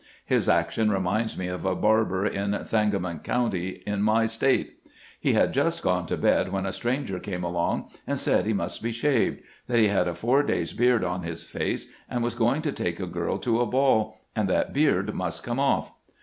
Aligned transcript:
His 0.25 0.49
action 0.49 0.89
reminds 0.89 1.37
me 1.37 1.45
of 1.45 1.63
a 1.63 1.75
barber 1.75 2.25
in 2.25 2.57
Sangamon 2.65 3.19
County 3.19 3.83
in 3.85 4.01
my 4.01 4.25
State. 4.25 4.77
He 5.19 5.33
had 5.33 5.53
just 5.53 5.83
gone 5.83 6.07
to 6.07 6.17
bed 6.17 6.51
when 6.51 6.65
a 6.65 6.71
stranger 6.71 7.19
came 7.19 7.43
along 7.43 7.91
and 8.07 8.19
said 8.19 8.47
he 8.47 8.51
must 8.53 8.81
be 8.81 8.91
shaved; 8.91 9.43
that 9.67 9.77
he 9.77 9.89
had 9.89 10.07
a 10.07 10.15
four 10.15 10.41
days' 10.41 10.73
beard 10.73 11.03
on 11.03 11.21
his 11.21 11.43
face, 11.43 11.85
and 12.09 12.23
was 12.23 12.33
going 12.33 12.63
to 12.63 12.71
take 12.71 12.99
a 12.99 13.05
girl 13.05 13.37
to 13.37 13.61
a 13.61 13.67
baU, 13.67 14.13
and 14.35 14.49
that 14.49 14.73
beard 14.73 15.13
must 15.13 15.43
come 15.43 15.59
off. 15.59 15.91